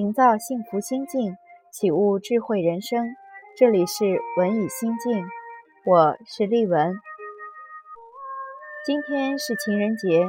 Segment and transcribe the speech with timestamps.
[0.00, 1.36] 营造幸福心境，
[1.70, 3.04] 启悟智慧人生。
[3.54, 5.26] 这里是文语心境，
[5.84, 6.94] 我是丽文。
[8.86, 10.26] 今天是情人节，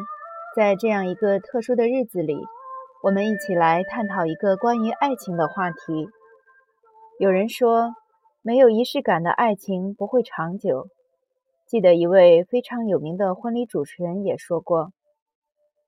[0.58, 2.38] 在这样一个特殊的日子里，
[3.02, 6.10] 我们一起来探讨一个关于爱情的话题。
[7.18, 7.94] 有人说，
[8.42, 10.90] 没有仪式感的爱情不会长久。
[11.66, 14.92] 记得一位非常有名的婚礼主持人也说过：“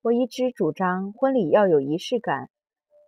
[0.04, 2.50] 我一直主张婚礼要有仪式感，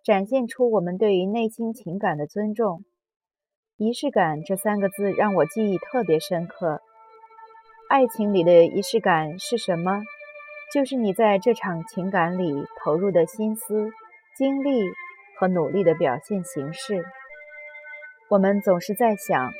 [0.05, 2.85] 展现出我们对于内心情感的尊重。”
[3.77, 6.81] 仪式感这三个字让我记忆特别深刻。
[7.89, 10.03] 爱情里的仪式感是什么？
[10.73, 13.91] 就是你在这场情感里投入的心思、
[14.37, 14.83] 精力
[15.37, 17.03] 和努力的表现形式。
[18.29, 19.51] 我们总是在想，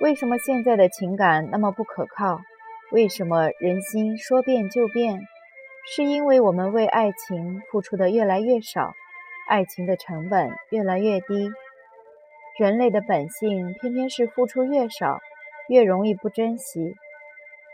[0.00, 2.40] 为什么现在的情感那么不可靠？
[2.92, 5.20] 为什么人心说变就变？
[5.94, 8.92] 是因为我们为爱情付出的越来越少，
[9.48, 11.50] 爱情的成本越来越低。
[12.58, 15.18] 人类的本性偏偏是付出越少，
[15.68, 16.94] 越容易不珍惜。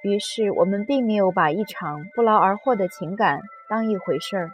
[0.02, 4.50] 于是，我们并没有把一场不劳而获的情感当一回事儿。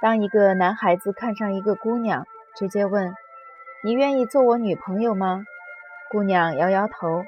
[0.00, 3.14] 当一个男孩子看上一个姑娘，直接问。
[3.82, 5.44] 你愿意做我女朋友吗？
[6.10, 7.24] 姑娘摇摇头。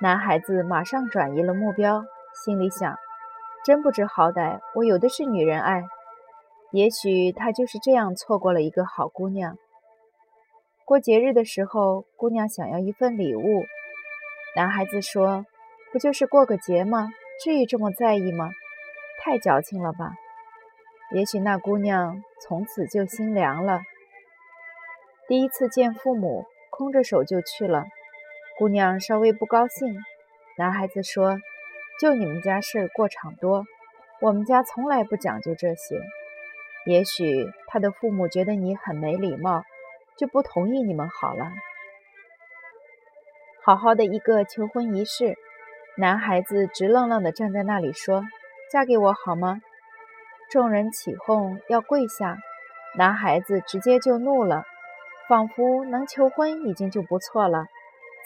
[0.00, 2.96] 男孩子马上转移了目标，心里想：
[3.64, 5.84] 真不知好歹，我有的是女人爱。
[6.74, 9.56] 也许他就是这样错过了一个好姑娘。
[10.84, 13.64] 过节日的时候，姑娘想要一份礼物。
[14.56, 15.46] 男孩子说
[15.92, 17.10] ：“不就是过个节吗？
[17.44, 18.50] 至于这么在意吗？
[19.22, 20.14] 太矫情了吧！”
[21.14, 23.82] 也许那姑娘从此就心凉了。
[25.28, 27.84] 第一次见父母，空着手就去了，
[28.58, 29.96] 姑娘稍微不高兴。
[30.58, 31.38] 男孩子说
[32.02, 33.64] ：“就你们家事儿过场多，
[34.20, 36.00] 我们家从来不讲究这些。
[36.86, 39.64] 也许他的父母觉得你很没礼貌，
[40.16, 41.52] 就不同意你们好了。”
[43.64, 45.36] 好好的一个求婚仪式，
[45.96, 48.24] 男孩子直愣愣地站在那里说
[48.70, 49.60] ：“嫁给我好吗？”
[50.50, 52.36] 众人起哄要跪下，
[52.96, 54.64] 男孩子直接就怒了。
[55.26, 57.64] 仿佛能求婚已经就不错了，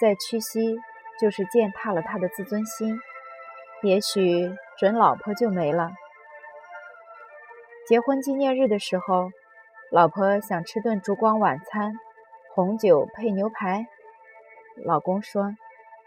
[0.00, 0.80] 再屈膝
[1.20, 2.98] 就是践踏了他的自尊心，
[3.82, 5.92] 也许准老婆就没了。
[7.88, 9.30] 结婚纪念日的时候，
[9.90, 11.94] 老婆想吃顿烛光晚餐，
[12.54, 13.86] 红酒配牛排。
[14.84, 15.54] 老公说：“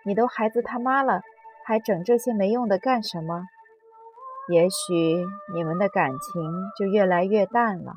[0.05, 1.23] 你都孩子他妈了，
[1.65, 3.47] 还整这些没用的干什么？”
[4.53, 5.25] 也许
[5.55, 6.43] 你们的感情
[6.77, 7.93] 就越来越淡了。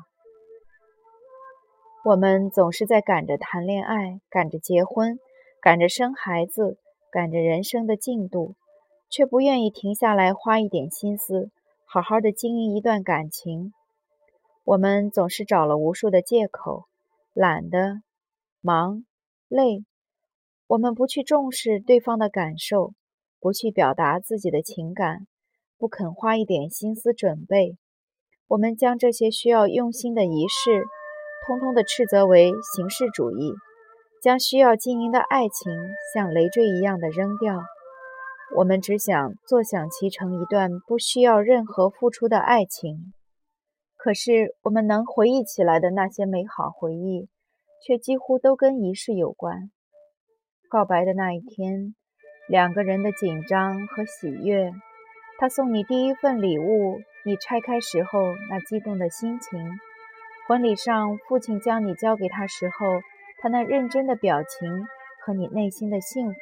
[2.05, 5.19] 我们总是在赶着谈恋爱，赶着结婚，
[5.61, 6.79] 赶着生孩子，
[7.11, 8.55] 赶着人生的进度，
[9.11, 11.51] 却不愿意停下来花一点心思，
[11.95, 13.71] 好好的经营一段感情。
[14.65, 16.87] 我们总是找了无数的借口，
[17.33, 18.01] 懒得、
[18.59, 19.05] 忙、
[19.47, 19.85] 累。
[20.67, 22.91] 我们不去重视对方的感受，
[23.39, 25.25] 不去表达自己的情感，
[25.77, 27.77] 不肯花一点心思准备。
[28.47, 30.83] 我们将这些需要用心的仪式。
[31.47, 33.53] 通通的斥责为形式主义，
[34.21, 35.71] 将需要经营的爱情
[36.13, 37.63] 像累赘一样的扔掉。
[38.53, 43.13] 我们只想坐享其成一段不需要任何付出的爱情，
[43.97, 47.27] 可是我们能回忆起来的那些美好回忆，
[47.85, 49.71] 却几乎都跟仪式有关。
[50.69, 51.95] 告白的那一天，
[52.47, 54.71] 两个人的紧张和喜悦，
[55.39, 58.19] 他送你第一份礼物，你拆开时候
[58.49, 59.59] 那激动的心情。
[60.47, 63.01] 婚礼上，父亲将你交给他时候，
[63.41, 64.85] 他那认真的表情
[65.25, 66.37] 和你内心的幸福。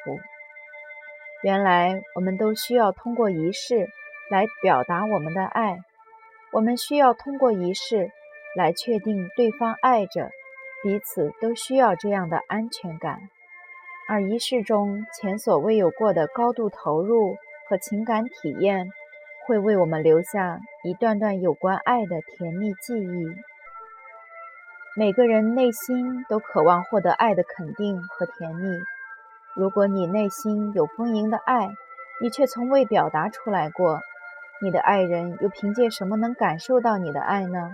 [1.44, 3.90] 原来，我们都需要通过仪式
[4.30, 5.80] 来表达我们的爱。
[6.54, 8.12] 我们需要通过仪式
[8.56, 10.32] 来确定对方爱着，
[10.82, 13.20] 彼此都需要这样的安全感。
[14.08, 17.36] 而仪式中前所未有过的高度投入
[17.68, 18.90] 和情感体验，
[19.46, 23.26] 会为我们留下一段段有关爱的甜蜜记忆。
[24.96, 28.80] 每个人内心都渴望获得爱的肯定和甜蜜。
[29.56, 31.70] 如果你内心有丰盈的爱，
[32.22, 34.00] 你却从未表达出来过，
[34.62, 37.74] 你的爱人又凭借什么能感受到你的爱呢？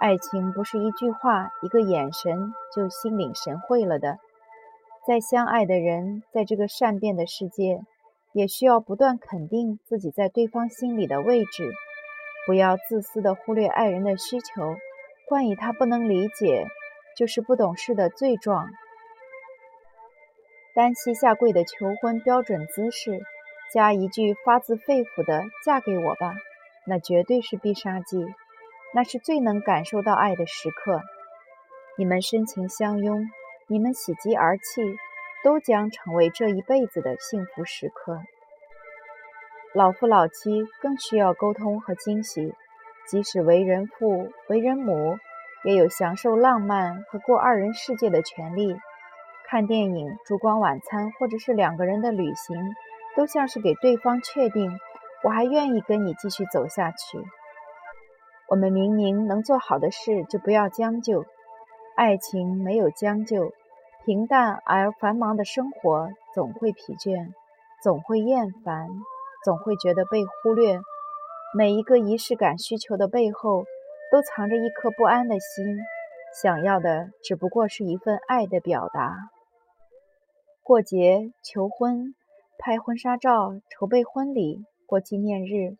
[0.00, 4.18] 爱情不是一句话、一个眼神就心领神会了的。
[5.06, 7.82] 再相爱的人，在这个善变的世界，
[8.32, 11.72] 也需要不断肯定自己在对方心里的位置，
[12.46, 14.74] 不要自私地忽略爱人的需求。
[15.28, 16.66] 冠以他不能理解，
[17.16, 18.68] 就是不懂事的罪状。
[20.74, 23.20] 单膝下跪的求婚标准姿势，
[23.74, 26.34] 加一句发自肺腑的“嫁给我吧”，
[26.86, 28.24] 那绝对是必杀技。
[28.94, 31.02] 那是最能感受到爱的时刻。
[31.98, 33.26] 你们深情相拥，
[33.66, 34.96] 你们喜极而泣，
[35.44, 38.22] 都将成为这一辈子的幸福时刻。
[39.74, 42.54] 老夫老妻更需要沟通和惊喜，
[43.06, 45.18] 即使为人父、为人母，
[45.64, 48.74] 也有享受浪漫和过二人世界的权利。
[49.52, 52.56] 看电影、烛光晚餐，或者是两个人的旅行，
[53.14, 54.80] 都像是给对方确定，
[55.22, 57.22] 我还愿意跟你继续走下去。
[58.48, 61.26] 我们明明能做好的事，就不要将就。
[61.96, 63.52] 爱情没有将就，
[64.06, 67.34] 平淡而繁忙的生活总会疲倦，
[67.82, 68.88] 总会厌烦，
[69.44, 70.80] 总会觉得被忽略。
[71.54, 73.64] 每一个仪式感需求的背后，
[74.10, 75.76] 都藏着一颗不安的心，
[76.42, 79.14] 想要的只不过是一份爱的表达。
[80.64, 82.14] 过节、求婚、
[82.56, 85.76] 拍婚纱照、筹备婚礼、过纪念日，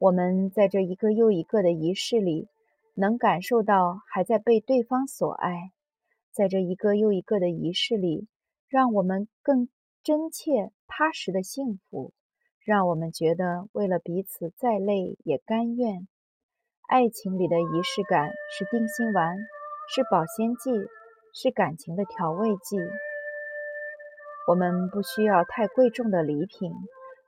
[0.00, 2.48] 我们在这一个又一个的仪式里，
[2.94, 5.70] 能感受到还在被对方所爱。
[6.32, 8.26] 在这一个又一个的仪式里，
[8.68, 9.68] 让我们更
[10.02, 12.12] 真切、踏实的幸福，
[12.64, 16.08] 让我们觉得为了彼此再累也甘愿。
[16.88, 19.36] 爱情里的仪式感是定心丸，
[19.88, 20.72] 是保鲜剂，
[21.32, 22.76] 是感情的调味剂。
[24.46, 26.70] 我们不需要太贵重的礼品，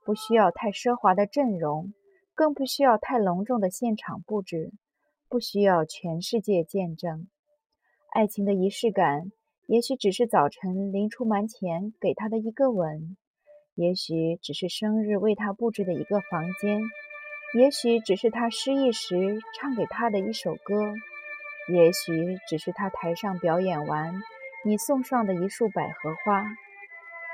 [0.05, 1.95] 不需要太奢华的阵容，
[2.35, 4.71] 更不需要太隆重的现场布置，
[5.31, 7.27] 不需要全世界见证。
[8.13, 9.33] 爱情的仪式感，
[9.67, 13.17] 也许只是早晨临出门前给他的一个吻，
[13.75, 16.83] 也许只是生日为他布置的一个房间，
[17.59, 20.93] 也许只是他失意时唱给他的一首歌，
[21.73, 24.15] 也许只是他台上表演完
[24.67, 26.45] 你送上的一束百合花。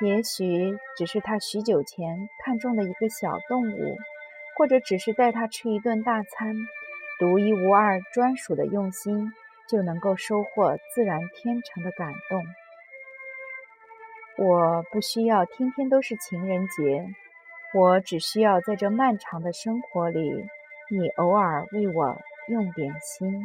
[0.04, 3.96] 也许只是他许久前看中的一个小动物，
[4.56, 6.56] 或者只是带他吃一顿大餐，
[7.20, 9.32] 独一无二、专属的用心，
[9.68, 12.42] 就能够收获自然天成的感动。
[14.38, 17.06] 我不需要天天都是情人节，
[17.72, 20.32] 我只需要在这漫长的生活里，
[20.90, 22.16] 你偶尔为我
[22.48, 23.40] 用点心。